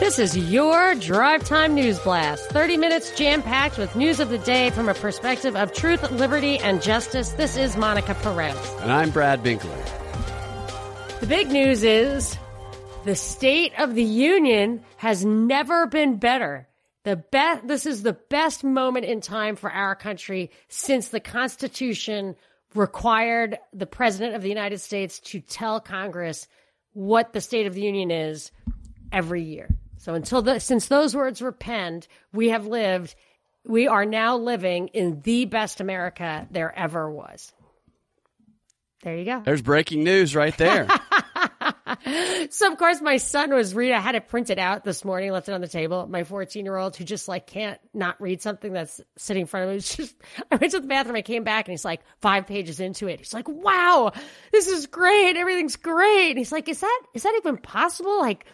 [0.00, 2.50] This is your Drive Time News Blast.
[2.50, 6.58] 30 minutes jam packed with news of the day from a perspective of truth, liberty,
[6.58, 7.28] and justice.
[7.30, 8.56] This is Monica Perez.
[8.80, 9.70] And I'm Brad Binkley.
[11.20, 12.36] The big news is
[13.04, 16.66] the State of the Union has never been better.
[17.04, 22.36] The best, this is the best moment in time for our country since the Constitution
[22.74, 26.46] required the President of the United States to tell Congress
[26.92, 28.52] what the State of the Union is
[29.12, 29.68] every year.
[29.96, 33.14] So until the, since those words were penned, we have lived,
[33.64, 37.52] we are now living in the best America there ever was.
[39.02, 39.40] There you go.
[39.44, 40.86] There's breaking news right there.
[42.50, 43.94] so of course my son was reading.
[43.96, 46.06] I had it printed out this morning, left it on the table.
[46.06, 49.64] My 14 year old who just like can't not read something that's sitting in front
[49.66, 49.80] of him.
[50.00, 50.14] Just,
[50.50, 51.16] I went to the bathroom.
[51.16, 53.18] I came back and he's like five pages into it.
[53.18, 54.12] He's like, wow,
[54.52, 55.36] this is great.
[55.36, 56.30] Everything's great.
[56.30, 58.18] And he's like, is that, is that even possible?
[58.18, 58.46] Like,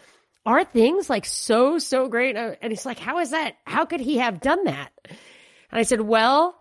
[0.45, 2.35] are things like so, so great?
[2.35, 3.55] And he's like, how is that?
[3.65, 4.91] How could he have done that?
[5.05, 6.55] And I said, well,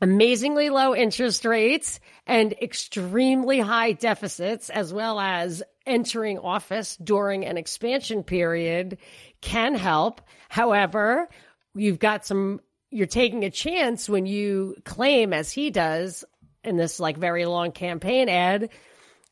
[0.00, 7.56] amazingly low interest rates and extremely high deficits, as well as entering office during an
[7.56, 8.98] expansion period
[9.40, 10.20] can help.
[10.48, 11.28] However,
[11.74, 16.24] you've got some, you're taking a chance when you claim, as he does
[16.64, 18.70] in this like very long campaign ad,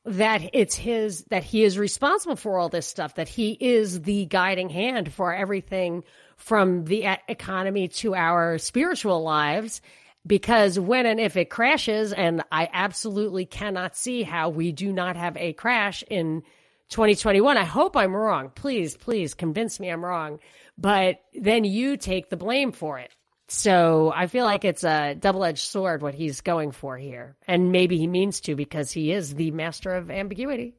[0.07, 4.27] that it's his that he is responsible for all this stuff that he is the
[4.27, 6.05] guiding hand for everything
[6.37, 9.81] from the economy to our spiritual lives
[10.27, 15.17] because when and if it crashes and I absolutely cannot see how we do not
[15.17, 16.43] have a crash in
[16.91, 20.39] 2021 I hope I'm wrong please please convince me I'm wrong
[20.79, 23.11] but then you take the blame for it
[23.49, 27.37] so I feel like it's a double edged sword what he's going for here.
[27.47, 30.75] And maybe he means to because he is the master of ambiguity.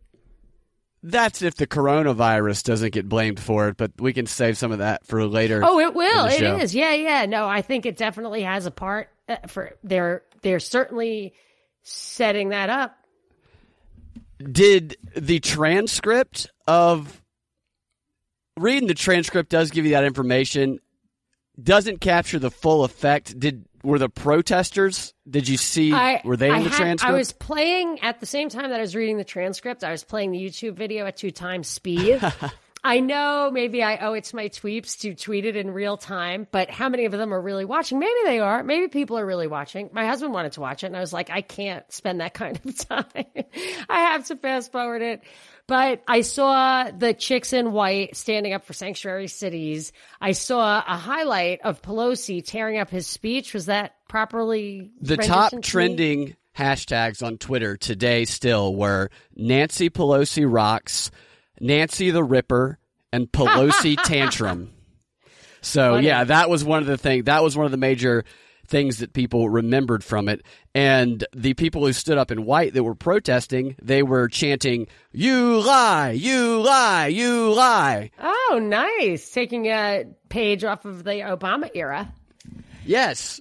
[1.04, 4.80] That's if the coronavirus doesn't get blamed for it, but we can save some of
[4.80, 5.62] that for later.
[5.64, 6.26] Oh, it will.
[6.26, 6.74] It is.
[6.74, 7.28] Yeah, yeah.
[7.28, 11.34] No, I think it definitely has a part Uh, for they're they're certainly
[11.84, 12.98] setting that up.
[14.40, 17.22] Did the transcript of
[18.58, 20.80] reading the transcript does give you that information
[21.62, 23.40] doesn't capture the full effect.
[23.40, 25.14] Did were the protesters?
[25.30, 25.94] Did you see?
[25.94, 27.14] I, were they I in the had, transcript?
[27.14, 29.84] I was playing at the same time that I was reading the transcript.
[29.84, 32.20] I was playing the YouTube video at two times speed.
[32.86, 36.46] I know maybe I owe it to my tweets to tweet it in real time,
[36.52, 37.98] but how many of them are really watching?
[37.98, 38.64] Maybe they are.
[38.64, 39.90] Maybe people are really watching.
[39.92, 42.62] My husband wanted to watch it, and I was like, I can't spend that kind
[42.64, 43.06] of time.
[43.90, 45.24] I have to fast forward it.
[45.66, 49.92] But I saw the chicks in white standing up for sanctuary cities.
[50.22, 53.56] I saw a highlight of Pelosi tearing up his speech.
[53.56, 54.92] Was that properly?
[55.02, 61.10] The top trending hashtags on Twitter today still were Nancy Pelosi rocks,
[61.60, 62.80] Nancy the Ripper,
[63.12, 64.72] and Pelosi tantrum.
[65.62, 66.08] So Funny.
[66.08, 67.26] yeah, that was one of the things.
[67.26, 68.24] That was one of the major
[68.68, 70.44] things that people remembered from it.
[70.74, 75.60] And the people who stood up in white that were protesting, they were chanting, You
[75.62, 78.12] lie, you lie, you lie.
[78.20, 79.32] Oh, nice.
[79.32, 82.14] Taking a page off of the Obama era.
[82.86, 83.40] Yes.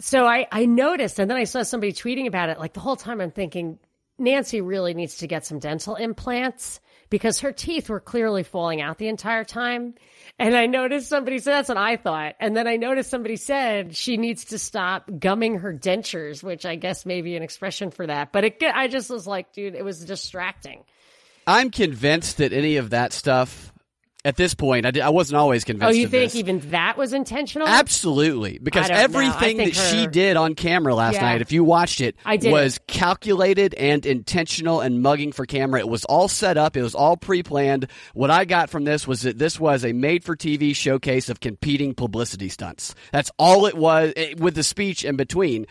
[0.00, 2.58] So I, I noticed, and then I saw somebody tweeting about it.
[2.58, 3.78] Like the whole time I'm thinking,
[4.18, 8.98] Nancy really needs to get some dental implants because her teeth were clearly falling out
[8.98, 9.94] the entire time.
[10.38, 12.34] And I noticed somebody said that's what I thought.
[12.40, 16.76] And then I noticed somebody said she needs to stop gumming her dentures, which I
[16.76, 18.32] guess may be an expression for that.
[18.32, 20.84] But it, I just was like, dude, it was distracting.
[21.46, 23.72] I'm convinced that any of that stuff
[24.26, 25.88] at this point, I, did, I wasn't always convinced.
[25.88, 26.40] Oh, you think this.
[26.40, 27.68] even that was intentional?
[27.68, 29.72] Absolutely, because everything that her...
[29.72, 31.20] she did on camera last yeah.
[31.20, 35.78] night, if you watched it—I was calculated and intentional and mugging for camera.
[35.78, 36.76] It was all set up.
[36.76, 37.86] It was all pre-planned.
[38.14, 42.48] What I got from this was that this was a made-for-TV showcase of competing publicity
[42.48, 42.96] stunts.
[43.12, 45.66] That's all it was, eh, with the speech in between.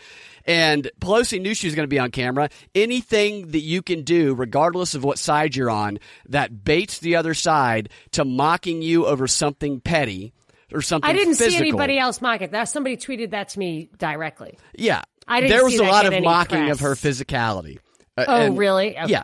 [0.46, 2.48] And Pelosi knew she was going to be on camera.
[2.74, 5.98] Anything that you can do, regardless of what side you're on,
[6.28, 10.32] that baits the other side to mocking you over something petty
[10.72, 11.08] or something.
[11.08, 11.50] I didn't physical.
[11.50, 12.52] see anybody else mock it.
[12.52, 14.56] That somebody tweeted that to me directly.
[14.74, 15.56] Yeah, I didn't.
[15.56, 16.72] There was a lot of mocking press.
[16.72, 17.78] of her physicality.
[18.16, 18.96] Uh, oh, and, really?
[18.98, 19.10] Okay.
[19.10, 19.22] Yeah.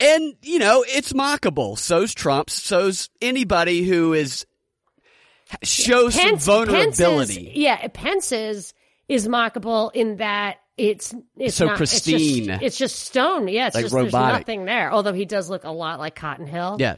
[0.00, 1.78] And, you know, it's mockable.
[1.78, 2.54] So's Trump's.
[2.54, 4.46] So's anybody who is
[5.62, 7.34] shows Pence, some vulnerability.
[7.34, 8.74] Pence's, yeah, Pence's is
[9.26, 12.16] mockable in that it's it's so not, pristine.
[12.16, 13.48] It's just, it's just stone.
[13.48, 14.12] Yeah, it's like just robotic.
[14.12, 14.92] there's nothing there.
[14.92, 16.76] Although he does look a lot like Cotton Hill.
[16.78, 16.96] Yeah,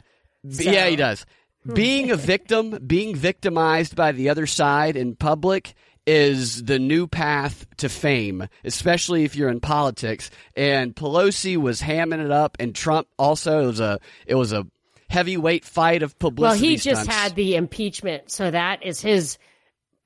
[0.49, 0.63] so.
[0.63, 1.25] yeah, he does.
[1.65, 1.73] Hmm.
[1.73, 5.73] being a victim, being victimized by the other side in public
[6.05, 10.29] is the new path to fame, especially if you're in politics.
[10.55, 13.63] And Pelosi was hamming it up, and Trump also.
[13.63, 14.65] It was a it was a
[15.09, 16.61] heavyweight fight of publicity.
[16.61, 17.05] Well, he stunts.
[17.05, 19.37] just had the impeachment, so that is his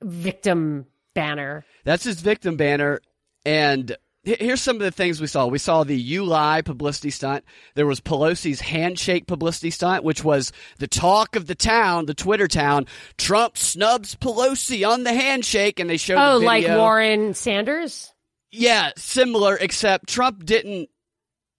[0.02, 0.86] victim
[1.18, 1.64] banner.
[1.84, 3.00] That's his victim banner,
[3.44, 5.46] and here's some of the things we saw.
[5.46, 7.44] We saw the "You Lie" publicity stunt.
[7.74, 12.48] There was Pelosi's handshake publicity stunt, which was the talk of the town, the Twitter
[12.48, 12.86] town.
[13.16, 16.18] Trump snubs Pelosi on the handshake, and they showed.
[16.18, 18.12] Oh, the like Warren Sanders.
[18.50, 20.88] Yeah, similar, except Trump didn't.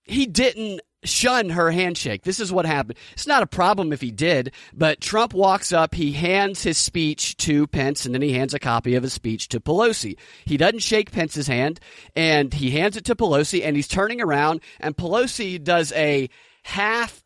[0.04, 2.24] He didn't shun her handshake.
[2.24, 2.98] This is what happened.
[3.14, 7.38] It's not a problem if he did, but Trump walks up, he hands his speech
[7.38, 10.18] to Pence, and then he hands a copy of his speech to Pelosi.
[10.46, 11.80] He doesn't shake Pence's hand,
[12.16, 16.30] and he hands it to Pelosi, and he's turning around, and Pelosi does a
[16.64, 17.24] half,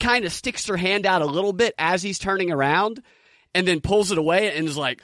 [0.00, 3.02] kind of sticks her hand out a little bit as he's turning around,
[3.54, 5.00] and then pulls it away and is like,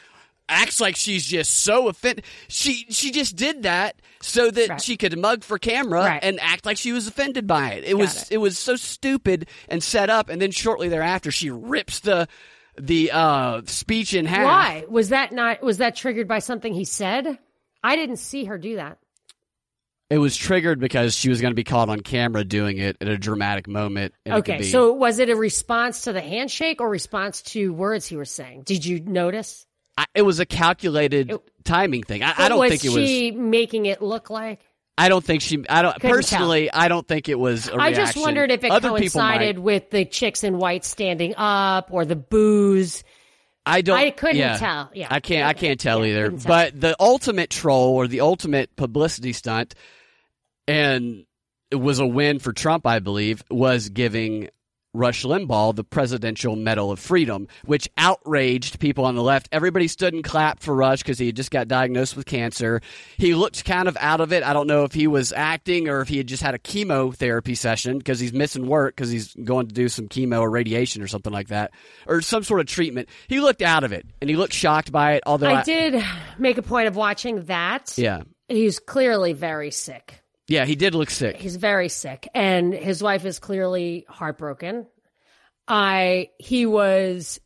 [0.51, 2.25] acts like she's just so offended.
[2.49, 4.81] She she just did that so that right.
[4.81, 6.21] she could mug for camera right.
[6.23, 7.85] and act like she was offended by it.
[7.85, 8.33] It Got was it.
[8.33, 8.39] it.
[8.39, 10.29] was so stupid and set up.
[10.29, 12.29] And then shortly thereafter, she rips the
[12.79, 14.45] the uh, speech in half.
[14.45, 15.63] Why was that not?
[15.63, 17.39] Was that triggered by something he said?
[17.83, 18.99] I didn't see her do that.
[20.11, 23.07] It was triggered because she was going to be caught on camera doing it at
[23.07, 24.13] a dramatic moment.
[24.29, 24.65] Okay, be...
[24.65, 28.63] so was it a response to the handshake or response to words he was saying?
[28.65, 29.67] Did you notice?
[30.01, 32.23] I, it was a calculated it, timing thing.
[32.23, 33.07] I, I don't think it was.
[33.07, 34.61] she making it look like?
[34.97, 35.63] I don't think she.
[35.69, 36.71] I don't Couldn't personally.
[36.71, 36.81] Tell.
[36.81, 37.69] I don't think it was.
[37.69, 42.07] I just wondered if it Other coincided with the chicks in white standing up or
[42.07, 43.05] the booze.
[43.67, 43.99] I don't.
[43.99, 44.91] I couldn't yeah, tell.
[44.95, 45.47] Yeah, I can't.
[45.47, 46.31] I can't tell yeah, either.
[46.31, 46.39] Tell.
[46.47, 49.75] But the ultimate troll or the ultimate publicity stunt,
[50.67, 51.27] and
[51.71, 54.49] it was a win for Trump, I believe, was giving
[54.93, 59.49] Rush Limbaugh the Presidential Medal of Freedom, which outraged people on the left.
[59.53, 62.81] Everybody stood and clapped for Rush because he had just got diagnosed with cancer.
[63.17, 64.43] He looked kind of out of it.
[64.43, 67.55] I don't know if he was acting or if he had just had a chemotherapy
[67.55, 71.07] session because he's missing work because he's going to do some chemo or radiation or
[71.07, 71.71] something like that,
[72.07, 73.09] or some sort of treatment.
[73.29, 75.23] He looked out of it and he looked shocked by it.
[75.27, 76.03] Although I, I did
[76.39, 77.97] make a point of watching that.
[77.97, 80.20] Yeah, he's clearly very sick.
[80.51, 81.37] Yeah, he did look sick.
[81.37, 84.87] He's very sick, and his wife is clearly heartbroken.
[85.69, 87.41] I he was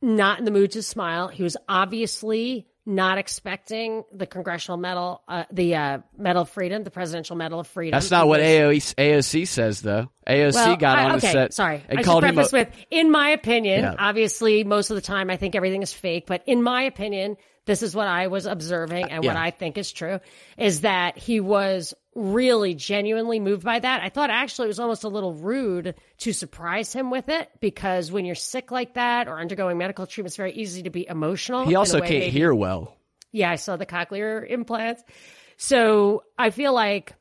[0.00, 1.26] not in the mood to smile.
[1.26, 6.92] He was obviously not expecting the Congressional Medal, uh, the uh, Medal of Freedom, the
[6.92, 7.96] Presidential Medal of Freedom.
[7.96, 10.08] That's not what was, AOC says, though.
[10.28, 11.54] AOC well, got I, on okay, the set.
[11.54, 13.94] Sorry, and I called should preface a- with, in my opinion, yeah.
[13.98, 17.36] obviously most of the time I think everything is fake, but in my opinion,
[17.66, 19.30] this is what I was observing and yeah.
[19.30, 20.20] what I think is true
[20.56, 24.02] is that he was really genuinely moved by that.
[24.02, 28.10] I thought actually it was almost a little rude to surprise him with it because
[28.10, 31.66] when you're sick like that or undergoing medical treatment, it's very easy to be emotional.
[31.66, 32.96] He also can't maybe, hear well.
[33.32, 35.02] Yeah, I saw the cochlear implants.
[35.58, 37.14] So I feel like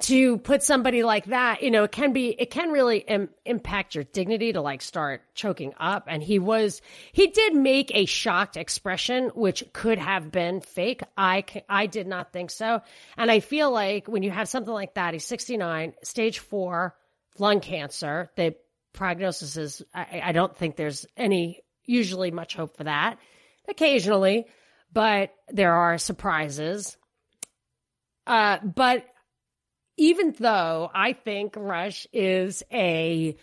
[0.00, 3.94] to put somebody like that, you know, it can be, it can really Im- impact
[3.94, 6.04] your dignity to like start choking up.
[6.08, 6.80] And he was,
[7.12, 11.02] he did make a shocked expression, which could have been fake.
[11.16, 12.80] I, I did not think so.
[13.18, 16.96] And I feel like when you have something like that, he's 69, stage four
[17.38, 18.54] lung cancer, the
[18.94, 23.18] prognosis is, I, I don't think there's any, usually much hope for that
[23.68, 24.46] occasionally,
[24.90, 26.96] but there are surprises.
[28.26, 29.04] Uh, but
[29.96, 33.36] even though I think Rush is a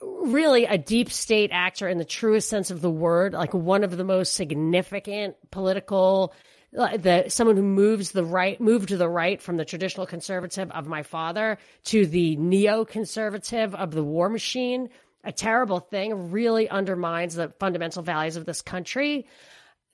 [0.00, 3.96] really a deep state actor in the truest sense of the word, like one of
[3.96, 6.32] the most significant political
[6.70, 10.86] the someone who moves the right moved to the right from the traditional conservative of
[10.86, 14.90] my father to the neo-conservative of the war machine
[15.24, 19.26] a terrible thing really undermines the fundamental values of this country.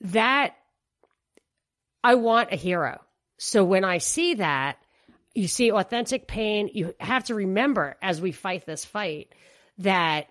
[0.01, 0.55] That
[2.03, 3.01] i want a hero.
[3.37, 4.77] So when i see that
[5.35, 6.69] you see authentic pain.
[6.73, 9.35] You have to remember as we fight this fight
[9.79, 10.27] that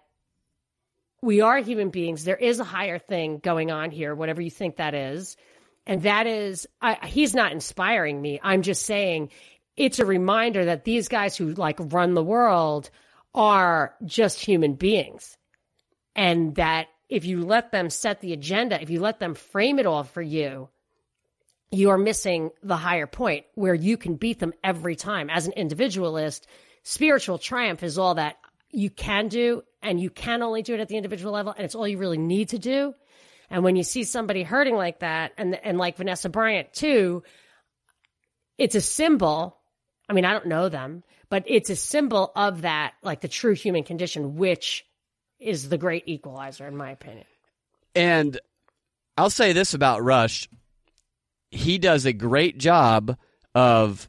[1.23, 2.25] we are human beings.
[2.25, 5.37] There is a higher thing going on here, whatever you think that is.
[5.87, 8.41] And that is, I, he's not inspiring me.
[8.43, 9.29] I'm just saying
[9.77, 12.89] it's a reminder that these guys who like run the world
[13.35, 15.37] are just human beings.
[16.17, 19.87] And that if you let them set the agenda, if you let them frame it
[19.87, 20.71] all for you,
[21.75, 25.31] you are missing the higher point where you can beat them every time.
[25.31, 26.47] As an individualist,
[26.83, 28.37] spiritual triumph is all that
[28.71, 31.75] you can do, and you can only do it at the individual level, and it's
[31.75, 32.95] all you really need to do.
[33.51, 37.23] And when you see somebody hurting like that, and and like Vanessa Bryant too,
[38.59, 39.57] it's a symbol.
[40.09, 43.55] I mean, I don't know them, but it's a symbol of that, like the true
[43.55, 44.85] human condition, which
[45.39, 47.27] is the great equalizer, in my opinion.
[47.95, 48.39] And
[49.17, 50.49] I'll say this about Rush.
[51.55, 53.17] He does a great job
[53.55, 54.09] of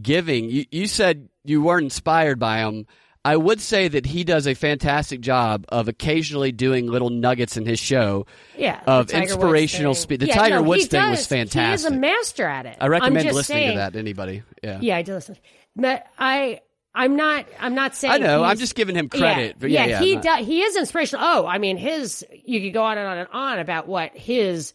[0.00, 0.50] giving.
[0.50, 2.86] You, you said you weren't inspired by him.
[3.26, 7.64] I would say that he does a fantastic job of occasionally doing little nuggets in
[7.64, 8.26] his show.
[8.56, 10.20] Yeah, of inspirational speech.
[10.20, 11.68] The yeah, Tiger no, Woods thing was fantastic.
[11.68, 12.76] He is a master at it.
[12.80, 14.42] I recommend listening saying, to that to anybody.
[14.62, 15.38] Yeah, yeah, I do listen.
[15.74, 16.60] But I,
[16.94, 17.46] I'm not.
[17.58, 18.12] I'm not saying.
[18.12, 18.44] I know.
[18.44, 19.56] I'm just giving him credit.
[19.60, 20.46] Yeah, yeah, yeah, he does.
[20.46, 21.24] He is inspirational.
[21.24, 22.26] Oh, I mean, his.
[22.44, 24.74] You could go on and on and on about what his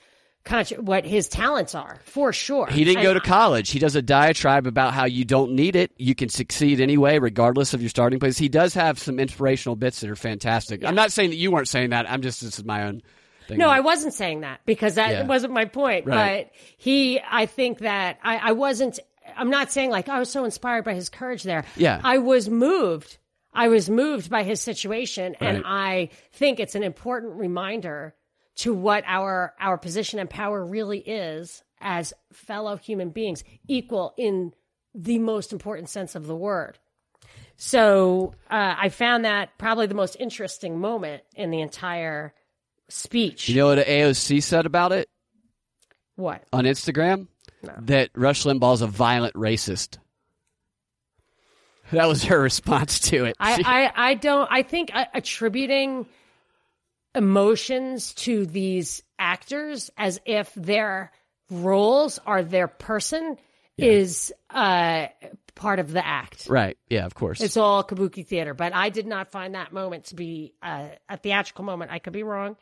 [0.78, 2.68] what his talents are for sure.
[2.68, 3.70] He didn't and go to college.
[3.70, 5.92] He does a diatribe about how you don't need it.
[5.98, 8.38] You can succeed anyway, regardless of your starting place.
[8.38, 10.82] He does have some inspirational bits that are fantastic.
[10.82, 10.90] Yeah.
[10.90, 12.10] I'm not saying that you weren't saying that.
[12.10, 13.02] I'm just this is my own.
[13.48, 13.58] Thing.
[13.58, 15.26] No, I wasn't saying that because that yeah.
[15.26, 16.06] wasn't my point.
[16.06, 16.46] Right.
[16.46, 19.00] But he, I think that I, I wasn't.
[19.36, 21.66] I'm not saying like I was so inspired by his courage there.
[21.76, 23.18] Yeah, I was moved.
[23.52, 25.56] I was moved by his situation, right.
[25.56, 28.14] and I think it's an important reminder
[28.60, 34.54] to what our our position and power really is as fellow human beings, equal in
[34.94, 36.78] the most important sense of the word.
[37.56, 42.34] So uh, I found that probably the most interesting moment in the entire
[42.90, 43.48] speech.
[43.48, 45.10] You know what AOC said about it?
[46.16, 47.28] What on Instagram?
[47.64, 47.74] No.
[47.80, 50.00] That Rush Limbaugh is a violent racist.
[51.92, 53.38] That was her response to it.
[53.40, 53.64] I,
[53.96, 54.50] I, I don't.
[54.52, 56.08] I think uh, attributing
[57.16, 61.12] emotions to these actors as if their
[61.50, 63.38] roles are their person
[63.78, 63.86] yeah.
[63.86, 65.08] is uh,
[65.56, 66.48] part of the act.
[66.50, 66.78] Right.
[66.90, 67.42] Yeah, of course.
[67.42, 71.18] It's all kabuki theater, but I did not find that moment to be uh, a
[71.18, 71.92] theatrical moment.
[71.92, 72.56] I could be wrong.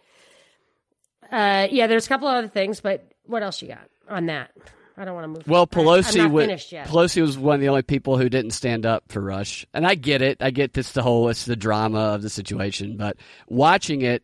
[1.31, 4.51] Uh, yeah, there's a couple other things, but what else you got on that?
[4.99, 5.47] I don't want to move.
[5.47, 9.21] Well, Pelosi was Pelosi was one of the only people who didn't stand up for
[9.21, 10.41] Rush, and I get it.
[10.41, 14.23] I get this the whole it's the drama of the situation, but watching it,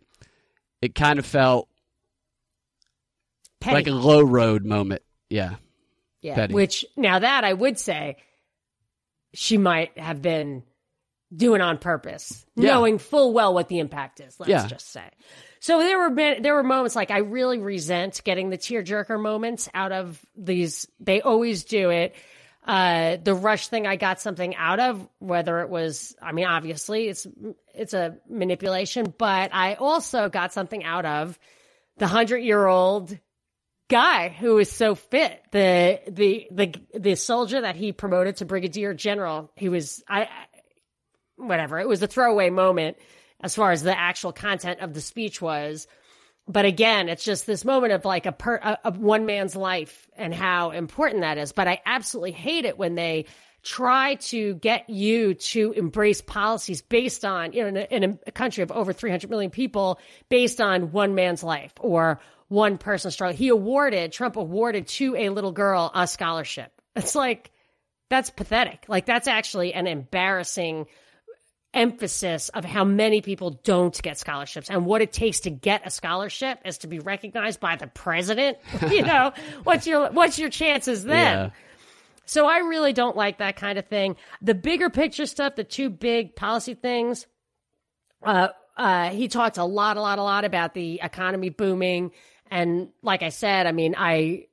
[0.83, 1.69] it kind of felt
[3.61, 3.75] Petty.
[3.75, 5.01] like a low road moment.
[5.29, 5.55] Yeah.
[6.21, 6.35] Yeah.
[6.35, 6.53] Petty.
[6.53, 8.17] Which now that I would say
[9.33, 10.63] she might have been
[11.33, 12.71] doing on purpose, yeah.
[12.71, 14.67] knowing full well what the impact is, let's yeah.
[14.67, 15.09] just say.
[15.61, 19.93] So there were there were moments like I really resent getting the tearjerker moments out
[19.93, 20.85] of these.
[20.99, 22.13] They always do it
[22.65, 27.07] uh, the rush thing I got something out of, whether it was, I mean, obviously
[27.09, 27.27] it's,
[27.73, 31.37] it's a manipulation, but I also got something out of
[31.97, 33.17] the hundred year old
[33.89, 35.41] guy who is so fit.
[35.51, 40.29] The, the, the, the soldier that he promoted to brigadier general, he was, I,
[41.35, 42.97] whatever, it was a throwaway moment
[43.41, 45.85] as far as the actual content of the speech was
[46.47, 50.09] but again, it's just this moment of like a, per, a, a one man's life
[50.15, 51.53] and how important that is.
[51.53, 53.25] But I absolutely hate it when they
[53.63, 58.31] try to get you to embrace policies based on, you know, in a, in a
[58.31, 62.19] country of over 300 million people, based on one man's life or
[62.49, 63.35] one person's struggle.
[63.35, 66.71] He awarded, Trump awarded to a little girl a scholarship.
[66.95, 67.51] It's like,
[68.09, 68.85] that's pathetic.
[68.87, 70.87] Like, that's actually an embarrassing
[71.73, 75.89] emphasis of how many people don't get scholarships and what it takes to get a
[75.89, 78.57] scholarship is to be recognized by the president.
[78.89, 81.37] you know, what's your what's your chances then?
[81.37, 81.49] Yeah.
[82.25, 84.15] So I really don't like that kind of thing.
[84.41, 87.27] The bigger picture stuff, the two big policy things,
[88.23, 92.11] uh, uh, he talked a lot, a lot, a lot about the economy booming.
[92.49, 94.47] And like I said, I mean, I,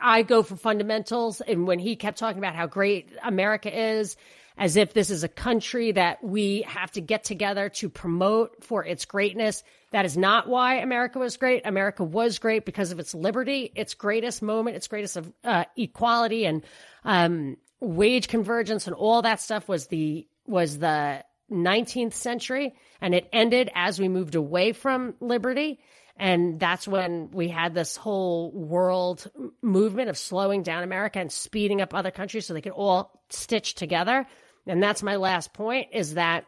[0.00, 1.40] I go for fundamentals.
[1.40, 4.16] And when he kept talking about how great America is
[4.60, 8.84] as if this is a country that we have to get together to promote for
[8.84, 9.64] its greatness.
[9.90, 11.64] That is not why America was great.
[11.64, 16.44] America was great because of its liberty, its greatest moment, its greatest of uh, equality
[16.44, 16.62] and
[17.04, 23.28] um, wage convergence and all that stuff was the was the 19th century, and it
[23.32, 25.80] ended as we moved away from liberty.
[26.16, 29.26] And that's when we had this whole world
[29.62, 33.74] movement of slowing down America and speeding up other countries so they could all stitch
[33.74, 34.26] together
[34.66, 36.46] and that's my last point is that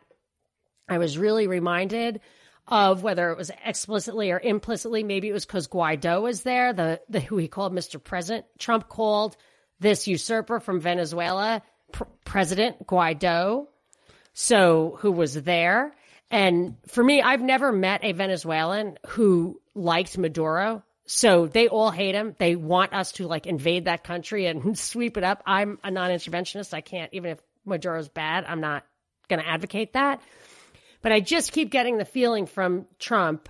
[0.89, 2.21] I was really reminded
[2.69, 7.01] of whether it was explicitly or implicitly, maybe it was because Guaido was there, the,
[7.09, 8.03] the who he called Mr.
[8.03, 8.47] President.
[8.59, 9.37] Trump called
[9.81, 13.67] this usurper from Venezuela pr- President Guaido,
[14.33, 15.95] so who was there.
[16.31, 20.83] And for me, I've never met a Venezuelan who liked Maduro.
[21.05, 22.35] So they all hate him.
[22.39, 25.43] They want us to like invade that country and sweep it up.
[25.45, 26.73] I'm a non-interventionist.
[26.73, 28.45] I can't, even if Maduro's bad.
[28.47, 28.85] I'm not
[29.29, 30.21] going to advocate that.
[31.01, 33.49] But I just keep getting the feeling from Trump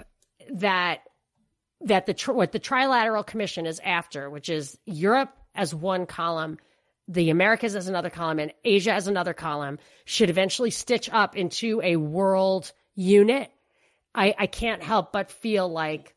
[0.54, 1.00] that
[1.84, 6.58] that the what the trilateral commission is after, which is Europe as one column,
[7.08, 11.80] the Americas as another column, and Asia as another column, should eventually stitch up into
[11.82, 13.50] a world unit.
[14.14, 16.14] I, I can't help but feel like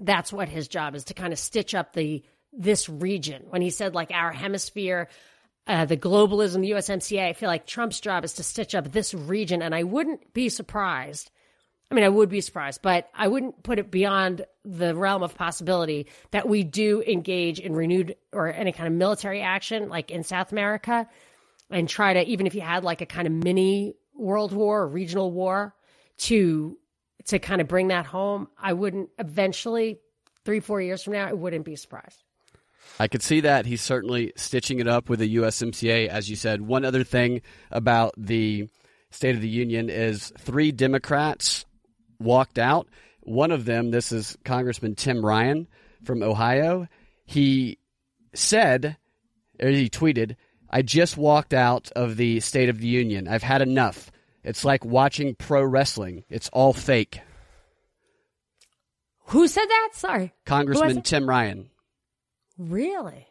[0.00, 3.44] that's what his job is to kind of stitch up the this region.
[3.48, 5.08] When he said like our hemisphere,
[5.68, 9.12] uh, the globalism, the USMCA, I feel like Trump's job is to stitch up this
[9.12, 11.30] region, and I wouldn't be surprised.
[11.90, 15.34] I mean, I would be surprised, but I wouldn't put it beyond the realm of
[15.34, 20.24] possibility that we do engage in renewed or any kind of military action, like in
[20.24, 21.06] South America,
[21.70, 24.88] and try to even if you had like a kind of mini world war or
[24.88, 25.74] regional war
[26.18, 26.78] to
[27.26, 29.98] to kind of bring that home, I wouldn't eventually
[30.44, 32.22] three, four years from now, I wouldn't be surprised.
[32.98, 33.66] I could see that.
[33.66, 36.60] He's certainly stitching it up with the USMCA, as you said.
[36.60, 38.68] One other thing about the
[39.10, 41.64] State of the Union is three Democrats
[42.18, 42.88] walked out.
[43.20, 45.68] One of them, this is Congressman Tim Ryan
[46.04, 46.88] from Ohio.
[47.24, 47.78] He
[48.34, 48.96] said,
[49.60, 50.36] or he tweeted,
[50.70, 53.28] I just walked out of the State of the Union.
[53.28, 54.10] I've had enough.
[54.44, 56.24] It's like watching pro wrestling.
[56.28, 57.20] It's all fake.
[59.26, 59.90] Who said that?
[59.92, 60.32] Sorry.
[60.46, 61.70] Congressman Tim Ryan.
[62.58, 63.26] Really?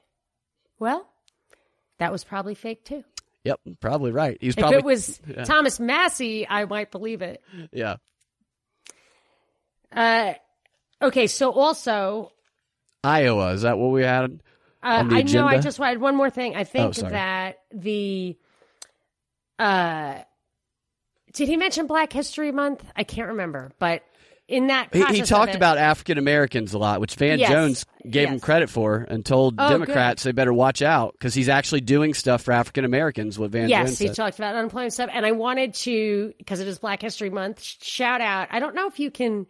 [0.80, 1.08] Well,
[2.00, 3.04] that was probably fake too.
[3.44, 4.38] Yep, probably right.
[4.42, 5.44] He's probably, if it was yeah.
[5.44, 7.42] Thomas Massie, I might believe it.
[7.72, 7.96] Yeah.
[9.92, 10.34] Uh,
[11.02, 11.28] okay.
[11.28, 12.32] So also
[13.04, 14.42] Iowa is that what we had?
[14.84, 15.46] Uh, I know.
[15.46, 16.56] I just wanted one more thing.
[16.56, 18.38] I think oh, that the
[19.60, 20.20] uh,
[21.34, 22.84] did he mention Black History Month?
[22.96, 24.04] I can't remember, but
[24.48, 28.24] in that he, he, talked about African Americans a lot, which Van yes, Jones gave
[28.24, 28.32] yes.
[28.32, 30.30] him credit for, and told oh, Democrats good.
[30.30, 33.38] they better watch out because he's actually doing stuff for African Americans.
[33.38, 36.68] What Van yes, Jones he talked about unemployment stuff, and I wanted to because it
[36.68, 37.62] is Black History Month.
[37.62, 38.48] Shout out!
[38.52, 39.48] I don't know if you can.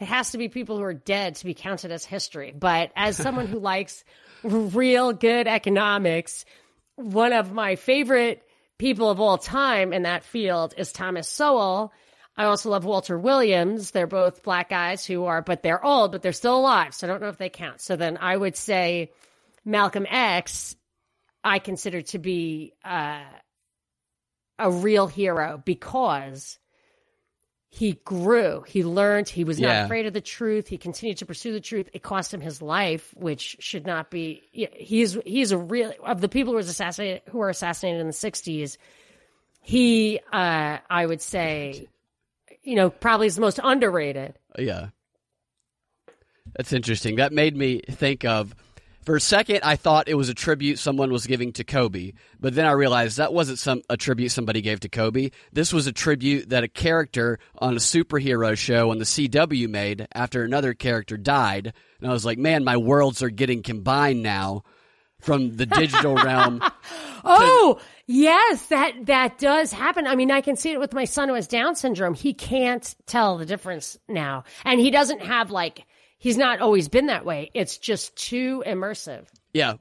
[0.00, 3.16] It has to be people who are dead to be counted as history, but as
[3.16, 4.02] someone who likes
[4.42, 6.44] real good economics,
[6.96, 8.42] one of my favorite
[8.78, 11.92] people of all time in that field is Thomas Sowell
[12.40, 13.90] I also love Walter Williams.
[13.90, 16.94] They're both black guys who are, but they're old, but they're still alive.
[16.94, 17.82] So I don't know if they count.
[17.82, 19.10] So then I would say
[19.62, 20.74] Malcolm X,
[21.44, 23.24] I consider to be uh,
[24.58, 26.58] a real hero because
[27.68, 29.84] he grew, he learned, he was not yeah.
[29.84, 30.66] afraid of the truth.
[30.66, 31.90] He continued to pursue the truth.
[31.92, 34.40] It cost him his life, which should not be.
[34.50, 38.14] He's he's a real of the people who was assassinated who were assassinated in the
[38.14, 38.78] '60s.
[39.60, 41.90] He, uh, I would say,
[42.62, 44.38] you know, probably is the most underrated.
[44.58, 44.88] Yeah.
[46.56, 47.16] That's interesting.
[47.16, 48.54] That made me think of
[49.04, 52.54] for a second I thought it was a tribute someone was giving to Kobe, but
[52.54, 55.30] then I realized that wasn't some a tribute somebody gave to Kobe.
[55.52, 60.06] This was a tribute that a character on a superhero show on the CW made
[60.12, 61.72] after another character died.
[62.00, 64.64] And I was like, "Man, my worlds are getting combined now."
[65.20, 66.62] From the digital realm.
[67.24, 67.78] oh,
[68.12, 70.08] Yes, that that does happen.
[70.08, 72.14] I mean, I can see it with my son who has Down syndrome.
[72.14, 75.84] He can't tell the difference now, and he doesn't have like
[76.18, 77.52] he's not always been that way.
[77.54, 79.28] It's just too immersive.
[79.52, 79.74] Yeah,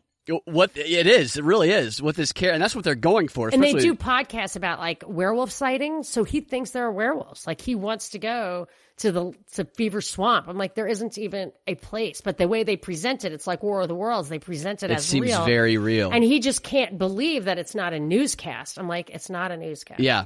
[0.45, 3.49] what it is, it really is with this care, and that's what they're going for.
[3.49, 7.47] And they do podcasts about like werewolf sightings, so he thinks there are werewolves.
[7.47, 8.67] Like he wants to go
[8.99, 10.47] to the to Beaver Swamp.
[10.47, 13.63] I'm like, there isn't even a place, but the way they present it, it's like
[13.63, 14.29] War of the Worlds.
[14.29, 17.57] They present it, it as seems real, very real, and he just can't believe that
[17.57, 18.77] it's not a newscast.
[18.77, 19.99] I'm like, it's not a newscast.
[19.99, 20.25] Yeah.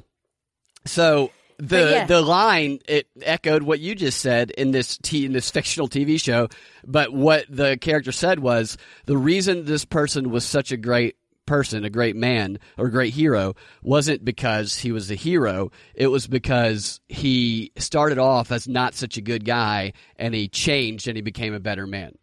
[0.84, 2.06] So the yeah.
[2.06, 6.20] the line it echoed what you just said in this t- in this fictional TV
[6.20, 6.48] show,
[6.84, 11.84] but what the character said was the reason this person was such a great person,
[11.84, 15.70] a great man or a great hero wasn't because he was a hero.
[15.94, 21.08] It was because he started off as not such a good guy and he changed
[21.08, 22.16] and he became a better man.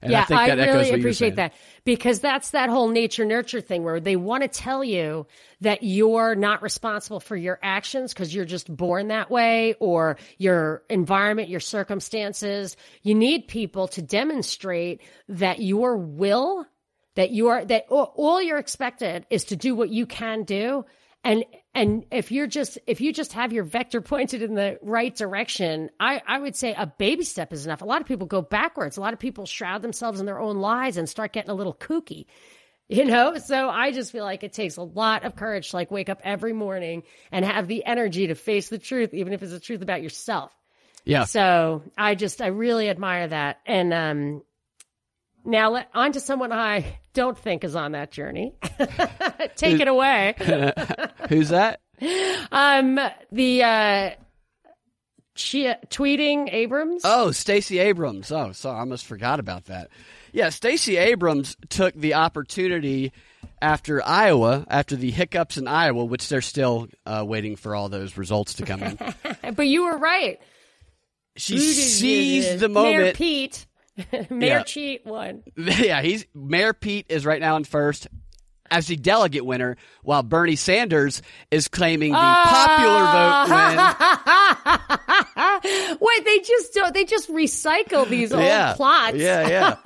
[0.00, 0.40] And yeah, I, think.
[0.40, 4.48] I really appreciate that because that's that whole nature nurture thing where they want to
[4.48, 5.26] tell you
[5.60, 10.84] that you're not responsible for your actions because you're just born that way or your
[10.88, 12.76] environment, your circumstances.
[13.02, 16.64] You need people to demonstrate that your will
[17.18, 20.84] that you are that all you're expected is to do what you can do.
[21.24, 25.14] And and if you're just if you just have your vector pointed in the right
[25.14, 27.82] direction i i would say a baby step is enough.
[27.82, 28.98] A lot of people go backwards.
[28.98, 31.74] A lot of people shroud themselves in their own lies and start getting a little
[31.74, 32.26] kooky
[32.88, 33.36] you know?
[33.38, 36.20] So i just feel like it takes a lot of courage to like wake up
[36.22, 37.02] every morning
[37.32, 40.52] and have the energy to face the truth even if it's the truth about yourself.
[41.04, 41.24] Yeah.
[41.24, 43.58] So i just i really admire that.
[43.66, 44.42] And um
[45.48, 48.54] now, let, on to someone I don't think is on that journey.
[49.56, 50.34] Take it away.
[51.28, 51.80] Who's that?
[52.52, 53.00] Um,
[53.32, 54.10] the uh,
[55.34, 57.02] she, tweeting Abrams.
[57.04, 58.30] Oh, Stacey Abrams.
[58.30, 59.90] Oh, sorry, I almost forgot about that.
[60.32, 63.12] Yeah, Stacey Abrams took the opportunity
[63.60, 68.16] after Iowa, after the hiccups in Iowa, which they're still uh, waiting for all those
[68.16, 68.98] results to come in.
[69.56, 70.38] but you were right.
[71.36, 72.96] She seized the moment.
[72.96, 73.66] Mayor Pete
[74.30, 74.62] Mayor yeah.
[74.62, 75.42] Cheat won.
[75.56, 78.08] Yeah, he's Mayor Pete is right now in first
[78.70, 83.48] as the delegate winner, while Bernie Sanders is claiming the uh, popular vote
[85.64, 85.98] win.
[86.00, 89.16] Wait, they just don't, they just recycle these old yeah, plots.
[89.16, 89.76] Yeah, yeah.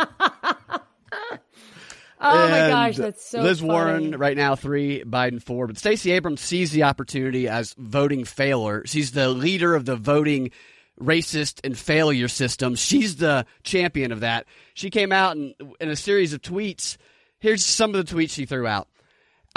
[2.20, 3.40] oh my gosh, that's so.
[3.40, 3.70] Liz funny.
[3.70, 8.82] Warren right now three, Biden four, but Stacey Abrams sees the opportunity as voting failure.
[8.86, 10.50] She's the leader of the voting
[11.00, 12.74] racist and failure system.
[12.74, 14.46] She's the champion of that.
[14.74, 16.96] She came out and in a series of tweets
[17.42, 18.86] Here's some of the tweets she threw out.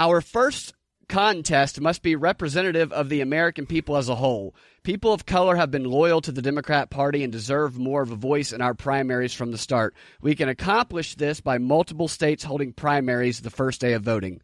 [0.00, 0.74] Our first
[1.08, 4.56] contest must be representative of the American people as a whole.
[4.82, 8.16] People of color have been loyal to the Democrat Party and deserve more of a
[8.16, 9.94] voice in our primaries from the start.
[10.20, 14.40] We can accomplish this by multiple states holding primaries the first day of voting.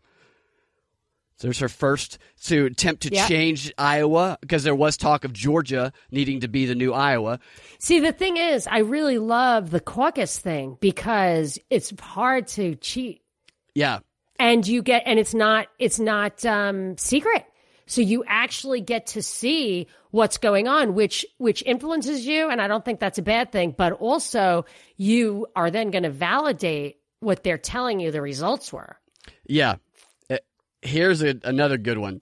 [1.37, 3.29] So there's her first to attempt to yep.
[3.29, 7.41] change Iowa because there was talk of Georgia needing to be the new Iowa.
[7.79, 13.23] See, the thing is, I really love the caucus thing because it's hard to cheat
[13.75, 14.01] yeah.
[14.39, 17.45] And you get, and it's not, it's not um, secret.
[17.87, 22.69] So you actually get to see what's going on, which which influences you, and I
[22.69, 23.75] don't think that's a bad thing.
[23.77, 24.65] But also,
[24.97, 28.97] you are then going to validate what they're telling you the results were.
[29.47, 29.77] Yeah.
[30.83, 32.21] Here's a, another good one.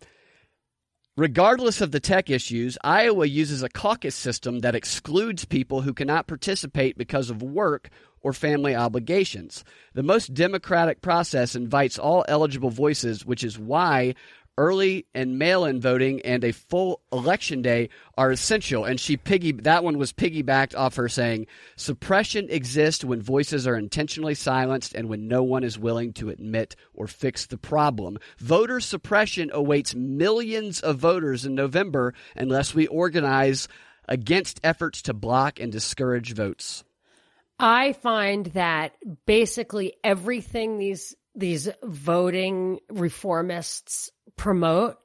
[1.17, 6.29] Regardless of the tech issues, Iowa uses a caucus system that excludes people who cannot
[6.29, 7.91] participate because of work
[8.23, 9.65] or family obligations.
[9.95, 14.15] The most democratic process invites all eligible voices, which is why
[14.59, 18.85] early and mail-in voting and a full election day are essential.
[18.85, 23.77] And she piggy that one was piggybacked off her saying suppression exists when voices are
[23.77, 28.19] intentionally silenced and when no one is willing to admit or fix the problem.
[28.39, 33.69] Voter suppression awaits millions of voters in November unless we organize
[34.09, 36.85] against efforts to block and discourage votes.
[37.59, 44.11] I find that basically everything these these voting reformists
[44.41, 44.97] promote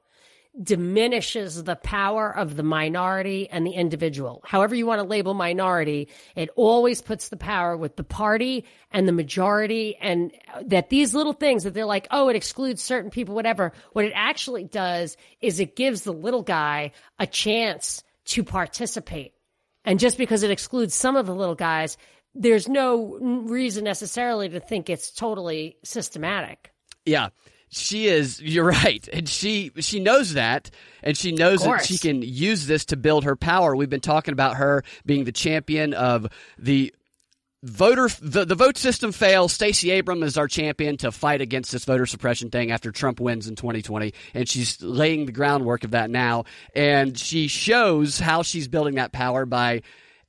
[0.62, 4.42] diminishes the power of the minority and the individual.
[4.46, 9.06] However you want to label minority, it always puts the power with the party and
[9.06, 10.32] the majority and
[10.64, 13.72] that these little things that they're like, oh, it excludes certain people, whatever.
[13.92, 19.34] What it actually does is it gives the little guy a chance to participate.
[19.84, 21.98] And just because it excludes some of the little guys
[22.38, 26.70] there's no reason necessarily to think it's totally systematic.
[27.06, 27.30] Yeah.
[27.70, 29.08] She is you're right.
[29.12, 30.70] And she she knows that
[31.02, 33.74] and she knows that she can use this to build her power.
[33.74, 36.94] We've been talking about her being the champion of the
[37.62, 39.52] voter the, the vote system fails.
[39.52, 43.48] Stacey Abrams is our champion to fight against this voter suppression thing after Trump wins
[43.48, 46.44] in 2020, and she's laying the groundwork of that now.
[46.74, 49.82] And she shows how she's building that power by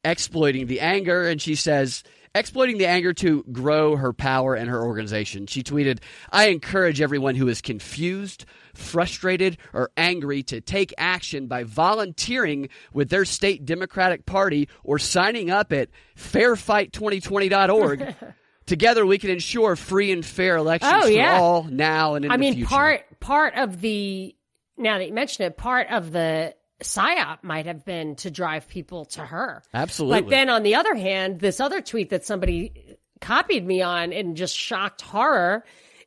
[0.03, 2.03] exploiting the anger, and she says,
[2.39, 5.47] exploiting the anger to grow her power and her organization.
[5.47, 5.99] She tweeted,
[6.31, 13.09] I encourage everyone who is confused, frustrated, or angry to take action by volunteering with
[13.09, 18.15] their state Democratic Party or signing up at fairfight2020.org.
[18.65, 21.37] Together, we can ensure free and fair elections oh, yeah.
[21.37, 22.67] for all now and in I the mean, future.
[22.67, 24.35] part part of the
[24.77, 29.05] now that you mention it, part of the psyop might have been to drive people
[29.05, 29.63] to her.
[29.73, 30.21] Absolutely.
[30.21, 34.35] But then on the other hand, this other tweet that somebody copied me on in
[34.35, 35.63] just shocked horror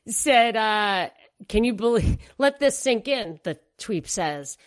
[0.07, 1.09] said, uh,
[1.47, 4.57] can you believe, let this sink in, the tweet says.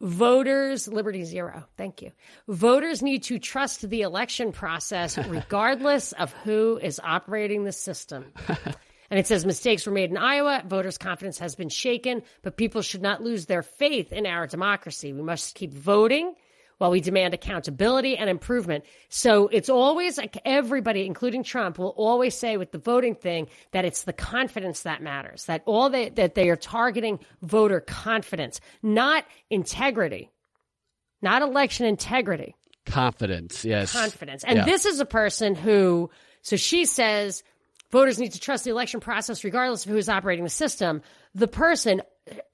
[0.00, 2.10] Voters, Liberty Zero, thank you.
[2.48, 8.32] Voters need to trust the election process regardless of who is operating the system.
[9.12, 10.62] And it says mistakes were made in Iowa.
[10.66, 15.12] Voters' confidence has been shaken, but people should not lose their faith in our democracy.
[15.12, 16.34] We must keep voting
[16.78, 18.86] while we demand accountability and improvement.
[19.10, 23.84] So it's always like everybody, including Trump, will always say with the voting thing that
[23.84, 29.26] it's the confidence that matters, that all they, that they are targeting voter confidence, not
[29.50, 30.30] integrity,
[31.20, 32.54] not election integrity.
[32.86, 33.92] Confidence, yes.
[33.92, 34.42] Confidence.
[34.42, 34.64] And yeah.
[34.64, 36.08] this is a person who,
[36.40, 37.42] so she says,
[37.92, 41.02] Voters need to trust the election process regardless of who is operating the system.
[41.34, 42.00] The person,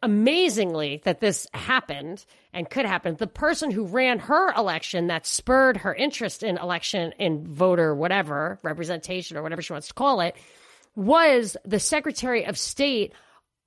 [0.02, 5.76] amazingly, that this happened and could happen, the person who ran her election that spurred
[5.78, 10.34] her interest in election in voter whatever, representation or whatever she wants to call it,
[10.96, 13.12] was the Secretary of State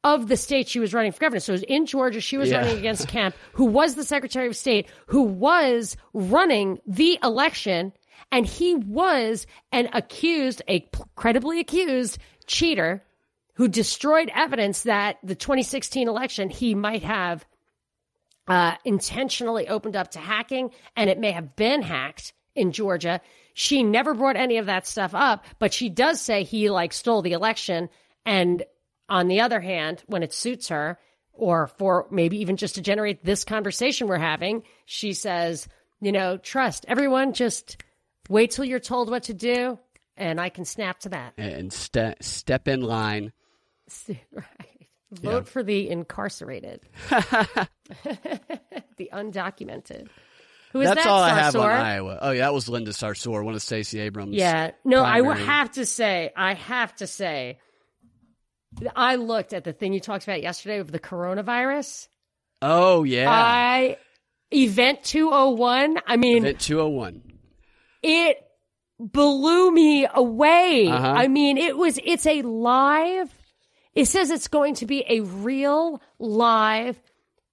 [0.03, 1.39] of the state she was running for governor.
[1.39, 2.57] So in Georgia, she was yeah.
[2.57, 7.93] running against Kemp, who was the Secretary of State, who was running the election
[8.31, 12.17] and he was an accused, a credibly accused
[12.47, 13.03] cheater
[13.55, 17.45] who destroyed evidence that the 2016 election he might have
[18.47, 23.21] uh, intentionally opened up to hacking, and it may have been hacked in Georgia.
[23.53, 27.21] She never brought any of that stuff up, but she does say he like stole
[27.21, 27.89] the election.
[28.25, 28.63] And
[29.09, 30.97] on the other hand, when it suits her,
[31.33, 35.67] or for maybe even just to generate this conversation we're having, she says,
[36.01, 37.77] you know, trust everyone, just
[38.31, 39.77] wait till you're told what to do,
[40.17, 41.33] and I can snap to that.
[41.37, 43.33] And ste- step in line.
[44.07, 44.17] right.
[45.11, 45.51] Vote yeah.
[45.51, 47.67] for the incarcerated, the
[49.11, 50.07] undocumented.
[50.71, 51.31] Who is That's that, all Sarsour?
[51.31, 52.19] I have on Iowa.
[52.21, 54.33] Oh, yeah, that was Linda Sarsour, one of Stacey Abrams.
[54.33, 54.71] Yeah.
[54.85, 55.41] No, primary.
[55.41, 57.59] I have to say, I have to say,
[58.95, 62.07] I looked at the thing you talked about yesterday of the coronavirus.
[62.61, 63.29] Oh, yeah.
[63.29, 63.97] I,
[64.49, 67.30] Event 201, I mean, Event 201.
[68.03, 68.37] It
[68.99, 70.87] blew me away.
[70.87, 71.07] Uh-huh.
[71.07, 73.33] I mean, it was, it's a live,
[73.93, 77.01] it says it's going to be a real live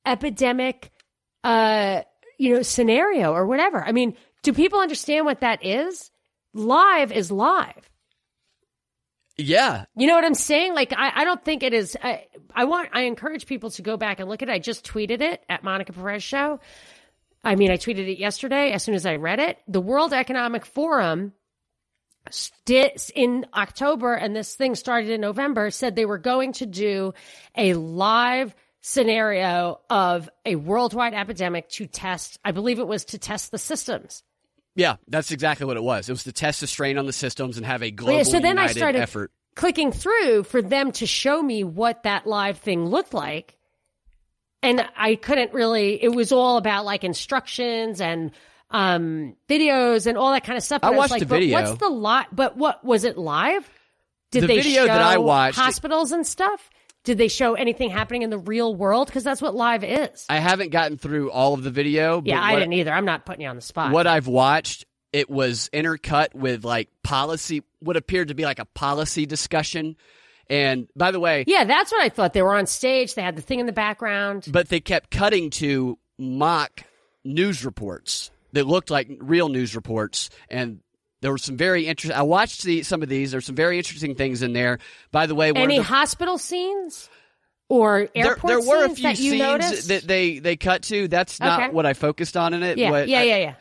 [0.05, 0.91] epidemic,
[1.45, 2.03] uh,
[2.39, 3.83] you know, scenario or whatever.
[3.83, 6.11] I mean, do people understand what that is?
[6.55, 7.91] Live is live.
[9.37, 9.85] Yeah.
[9.97, 10.75] You know what I'm saying?
[10.75, 11.97] Like, I, I don't think it is.
[12.03, 14.53] I, I want, I encourage people to go back and look at it.
[14.53, 16.59] I just tweeted it at Monica Perez Show.
[17.45, 19.59] I mean, I tweeted it yesterday as soon as I read it.
[19.69, 21.33] The World Economic Forum
[23.15, 27.15] in October, and this thing started in November, said they were going to do
[27.57, 33.51] a live scenario of a worldwide epidemic to test, I believe it was to test
[33.51, 34.23] the systems.
[34.75, 36.09] Yeah, that's exactly what it was.
[36.09, 38.41] It was to test the strain on the systems and have a global yeah, so
[38.41, 39.33] then I started effort.
[39.57, 43.58] Clicking through for them to show me what that live thing looked like.
[44.63, 48.33] And I couldn't really, it was all about like instructions and
[48.71, 50.83] um, videos and all that kind of stuff.
[50.83, 51.61] But I watched I like, the video.
[51.61, 52.35] What's the lot?
[52.35, 53.69] But what was it live?
[54.31, 56.69] Did the they video show that I watched, hospitals and stuff?
[57.05, 59.07] Did they show anything happening in the real world?
[59.07, 60.27] Because that's what live is.
[60.29, 62.21] I haven't gotten through all of the video.
[62.25, 62.93] Yeah, I didn't either.
[62.93, 63.93] I'm not putting you on the spot.
[63.93, 68.67] What I've watched, it was intercut with like policy, what appeared to be like a
[68.67, 69.97] policy discussion.
[70.51, 72.33] And by the way, yeah, that's what I thought.
[72.33, 73.15] They were on stage.
[73.15, 76.85] They had the thing in the background, but they kept cutting to mock
[77.25, 80.81] news reports that looked like real news reports, and
[81.21, 82.19] there were some very interesting.
[82.19, 83.33] I watched the, some of these.
[83.33, 84.79] There's some very interesting things in there.
[85.11, 87.11] By the way, any the, hospital scenes
[87.69, 89.89] or airport there, there were a few that scenes noticed?
[89.89, 91.09] that they they cut to.
[91.09, 91.73] That's not okay.
[91.73, 92.79] what I focused on in it.
[92.79, 93.55] Yeah, yeah, I, yeah, yeah.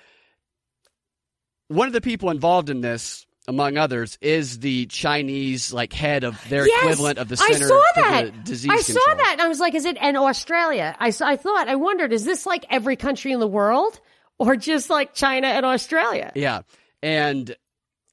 [1.67, 6.37] One of the people involved in this among others, is the Chinese like head of
[6.49, 8.25] their yes, equivalent of the Center I saw that.
[8.33, 9.05] for Disease I Control.
[9.05, 10.95] saw that, and I was like, "Is it?" And Australia.
[10.99, 13.99] I saw, I thought, I wondered, is this like every country in the world,
[14.37, 16.31] or just like China and Australia?
[16.35, 16.61] Yeah,
[17.01, 17.55] and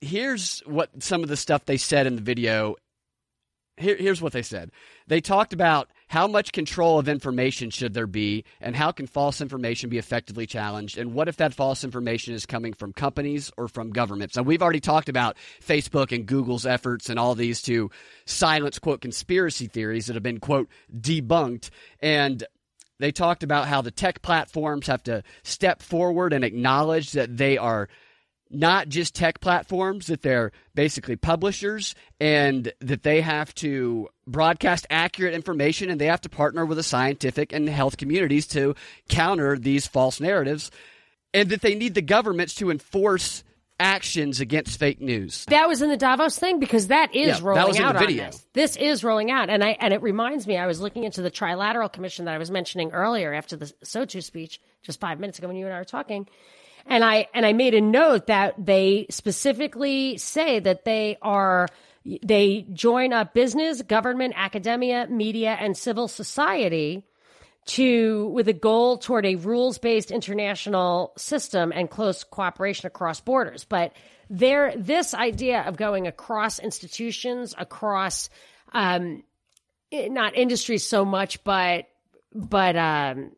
[0.00, 2.76] here's what some of the stuff they said in the video.
[3.76, 4.70] Here, here's what they said.
[5.08, 9.40] They talked about how much control of information should there be, and how can false
[9.40, 10.96] information be effectively challenged?
[10.96, 14.36] And what if that false information is coming from companies or from governments?
[14.36, 17.90] Now, we've already talked about Facebook and Google's efforts and all these to
[18.26, 21.70] silence, quote, conspiracy theories that have been, quote, debunked.
[21.98, 22.44] And
[23.00, 27.58] they talked about how the tech platforms have to step forward and acknowledge that they
[27.58, 27.88] are
[28.50, 35.34] not just tech platforms, that they're basically publishers and that they have to broadcast accurate
[35.34, 38.74] information and they have to partner with the scientific and health communities to
[39.08, 40.70] counter these false narratives
[41.32, 43.42] and that they need the governments to enforce
[43.80, 45.44] actions against fake news.
[45.46, 48.00] That was in the Davos thing because that is yeah, rolling that was out in
[48.00, 48.24] the video.
[48.26, 48.46] This.
[48.52, 48.76] this.
[48.76, 50.56] is rolling out, and I and it reminds me.
[50.56, 54.22] I was looking into the Trilateral Commission that I was mentioning earlier after the SOTU
[54.22, 56.28] speech just five minutes ago when you and I were talking,
[56.86, 61.68] and I and I made a note that they specifically say that they are
[62.22, 67.04] they join up business, government, academia, media, and civil society
[67.66, 73.64] to with a goal toward a rules-based international system and close cooperation across borders.
[73.64, 73.94] But
[74.28, 78.28] there, this idea of going across institutions, across
[78.72, 79.22] um,
[79.90, 81.86] not industries so much, but
[82.34, 83.32] but um,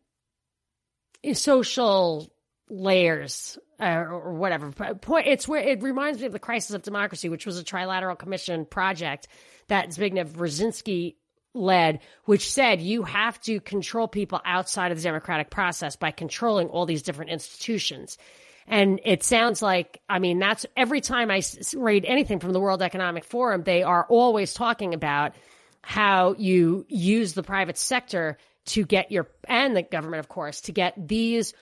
[1.34, 2.32] social
[2.68, 4.70] layers uh, or whatever.
[4.72, 5.26] Point.
[5.26, 8.64] It's where it reminds me of the crisis of democracy, which was a trilateral commission
[8.64, 9.28] project
[9.68, 11.16] that Zbigniew Brzezinski
[11.54, 16.68] led, which said you have to control people outside of the democratic process by controlling
[16.68, 18.18] all these different institutions.
[18.66, 21.42] And it sounds like, I mean, that's every time I
[21.74, 25.34] read anything from the World Economic Forum, they are always talking about
[25.82, 30.72] how you use the private sector to get your, and the government, of course, to
[30.72, 31.54] get these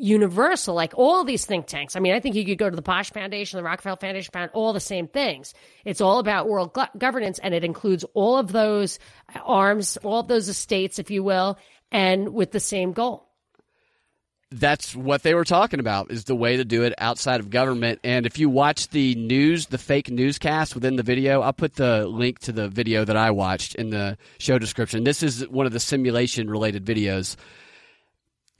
[0.00, 1.94] universal, like all these think tanks.
[1.94, 4.50] I mean, I think you could go to the Bosch Foundation, the Rockefeller Foundation, found
[4.54, 5.54] all the same things.
[5.84, 8.98] It's all about world governance and it includes all of those
[9.44, 11.58] arms, all of those estates, if you will,
[11.92, 13.28] and with the same goal.
[14.52, 18.00] that's what they were talking about is the way to do it outside of government.
[18.02, 22.06] And if you watch the news, the fake newscast within the video, I'll put the
[22.06, 25.04] link to the video that I watched in the show description.
[25.04, 27.36] This is one of the simulation related videos.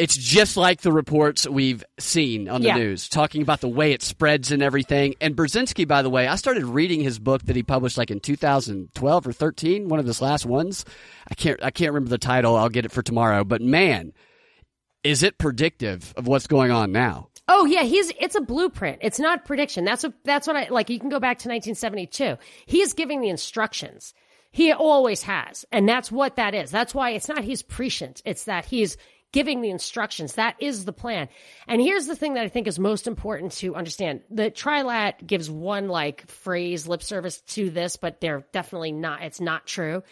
[0.01, 2.77] It's just like the reports we've seen on the yeah.
[2.77, 5.15] news, talking about the way it spreads and everything.
[5.21, 8.19] And Brzezinski, by the way, I started reading his book that he published like in
[8.19, 10.87] 2012 or 13, one of his last ones.
[11.31, 12.57] I can't, I can't remember the title.
[12.57, 13.45] I'll get it for tomorrow.
[13.45, 14.15] But man,
[15.05, 17.29] is it predictive of what's going on now?
[17.47, 19.01] Oh yeah, he's it's a blueprint.
[19.03, 19.85] It's not prediction.
[19.85, 20.89] That's what that's what I like.
[20.89, 22.39] You can go back to 1972.
[22.65, 24.15] He is giving the instructions.
[24.51, 26.71] He always has, and that's what that is.
[26.71, 28.23] That's why it's not he's prescient.
[28.25, 28.97] It's that he's
[29.33, 30.35] giving the instructions.
[30.35, 31.29] That is the plan.
[31.69, 34.23] And here's the thing that I think is most important to understand.
[34.31, 39.23] The trilat gives one like phrase lip service to this, but they're definitely not.
[39.23, 40.03] It's not true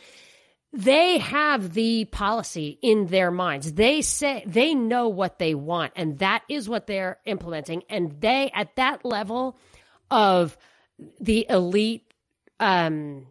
[0.73, 3.73] they have the policy in their minds.
[3.73, 7.85] They say they know what they want, and that is what they're implementing.
[7.89, 9.57] And they, at that level
[10.11, 10.57] of
[11.21, 12.13] the elite
[12.61, 13.27] um,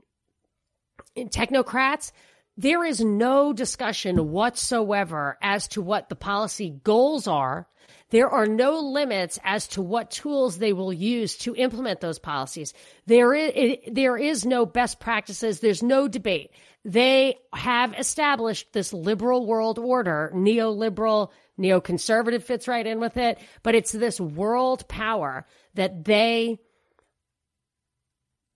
[1.15, 2.11] technocrats,
[2.57, 7.67] there is no discussion whatsoever as to what the policy goals are.
[8.09, 12.73] There are no limits as to what tools they will use to implement those policies.
[13.05, 15.59] There is, it, there is no best practices.
[15.59, 16.51] There's no debate
[16.87, 23.75] they have established this liberal world order, neoliberal, neoconservative fits right in with it, but
[23.75, 26.59] it's this world power that they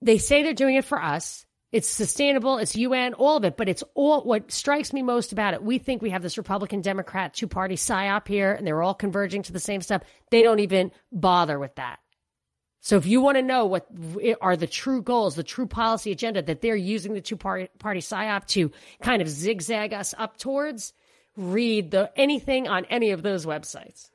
[0.02, 1.46] they say they're doing it for us.
[1.72, 5.54] It's sustainable, it's UN, all of it, but it's all what strikes me most about
[5.54, 5.64] it.
[5.64, 9.44] We think we have this Republican Democrat two party psyop here and they're all converging
[9.44, 10.02] to the same stuff.
[10.32, 12.00] They don't even bother with that.
[12.82, 13.88] So if you want to know what
[14.42, 18.02] are the true goals, the true policy agenda that they're using the two party, party
[18.02, 20.92] psyop to kind of zigzag us up towards,
[21.38, 24.11] read the anything on any of those websites.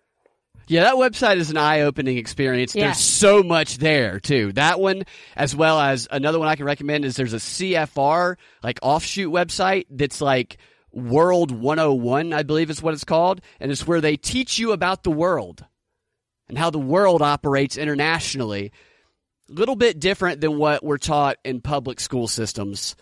[0.69, 2.75] Yeah, that website is an eye-opening experience.
[2.75, 2.87] Yeah.
[2.87, 4.53] There's so much there too.
[4.53, 5.05] That one,
[5.37, 9.87] as well as another one I can recommend is there's a CFR like offshoot website
[9.91, 10.59] that's like
[10.93, 15.05] World 101, I believe is what it's called, and it's where they teach you about
[15.05, 15.65] the world
[16.49, 18.73] and how the world operates internationally.
[19.49, 22.97] A little bit different than what we're taught in public school systems.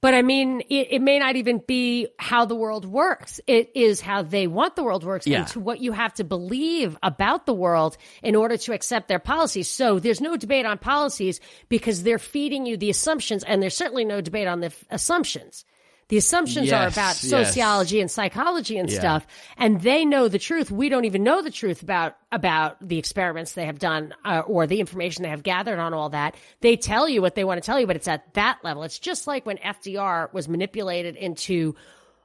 [0.00, 3.40] But I mean, it, it, may not even be how the world works.
[3.48, 5.38] It is how they want the world works yeah.
[5.38, 9.18] and to what you have to believe about the world in order to accept their
[9.18, 9.68] policies.
[9.68, 14.04] So there's no debate on policies because they're feeding you the assumptions and there's certainly
[14.04, 15.64] no debate on the f- assumptions.
[16.08, 18.02] The assumptions yes, are about sociology yes.
[18.02, 18.98] and psychology and yeah.
[18.98, 19.26] stuff,
[19.58, 20.70] and they know the truth.
[20.70, 24.66] We don't even know the truth about about the experiments they have done uh, or
[24.66, 26.34] the information they have gathered on all that.
[26.60, 28.84] They tell you what they want to tell you, but it's at that level.
[28.84, 31.74] It's just like when FDR was manipulated into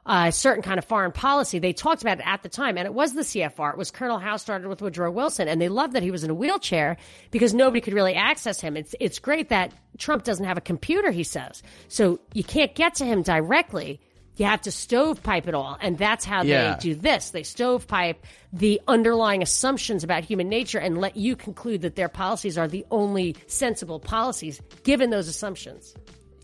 [0.06, 1.60] a certain kind of foreign policy.
[1.60, 3.72] They talked about it at the time, and it was the CFR.
[3.72, 6.30] It was Colonel House started with Woodrow Wilson, and they loved that he was in
[6.30, 6.98] a wheelchair
[7.32, 8.76] because nobody could really access him.
[8.76, 11.12] It's it's great that Trump doesn't have a computer.
[11.12, 14.02] He says so you can't get to him directly.
[14.36, 16.74] You have to stovepipe it all, and that's how yeah.
[16.74, 17.30] they do this.
[17.30, 22.58] They stovepipe the underlying assumptions about human nature and let you conclude that their policies
[22.58, 25.94] are the only sensible policies, given those assumptions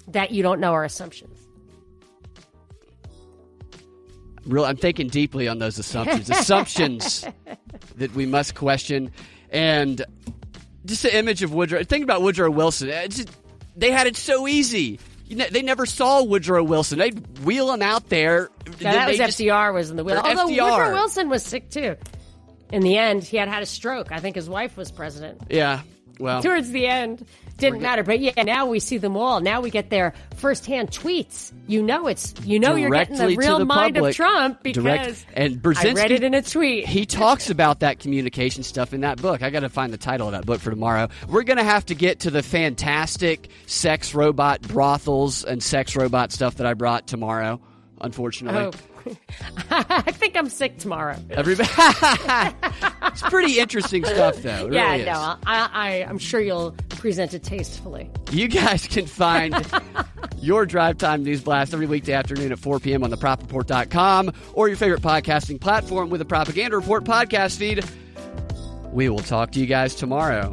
[0.08, 1.49] that you don't know are assumptions
[4.46, 6.30] real I'm thinking deeply on those assumptions.
[6.30, 7.26] assumptions
[7.98, 9.12] that we must question.
[9.52, 10.04] And
[10.86, 11.84] just the image of Woodrow.
[11.84, 12.90] Think about Woodrow Wilson.
[12.90, 13.30] Uh, just,
[13.76, 15.00] they had it so easy.
[15.28, 17.00] You know, they never saw Woodrow Wilson.
[17.00, 18.50] They'd wheel him out there.
[18.80, 20.18] Yeah, that was just, FDR was in the wheel.
[20.18, 20.72] Although FDR.
[20.72, 21.96] Woodrow Wilson was sick too.
[22.72, 24.12] In the end, he had had a stroke.
[24.12, 25.42] I think his wife was president.
[25.50, 25.82] Yeah.
[26.20, 27.26] Well, towards the end,
[27.60, 28.04] didn't matter.
[28.04, 29.40] But yeah, now we see them all.
[29.40, 31.52] Now we get their firsthand tweets.
[31.68, 34.12] You know, it's you know you're getting the real the mind public.
[34.12, 36.88] of Trump because Direct, and Brzezinski, I read it in a tweet.
[36.88, 39.42] he talks about that communication stuff in that book.
[39.44, 41.10] I got to find the title of that book for tomorrow.
[41.28, 46.32] We're going to have to get to the fantastic sex robot brothels and sex robot
[46.32, 47.62] stuff that I brought tomorrow.
[48.02, 48.62] Unfortunately.
[48.62, 48.72] Oh.
[49.70, 51.18] I think I'm sick tomorrow.
[51.30, 51.70] Everybody,
[53.04, 54.68] it's pretty interesting stuff, though.
[54.68, 58.10] It yeah, really no, I, I, I'm sure you'll present it tastefully.
[58.32, 59.56] You guys can find
[60.38, 63.04] your drive time news blast every weekday afternoon at 4 p.m.
[63.04, 67.84] on thepropreport.com or your favorite podcasting platform with the Propaganda Report podcast feed.
[68.92, 70.52] We will talk to you guys tomorrow.